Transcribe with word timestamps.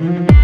Mm-hmm. 0.00 0.39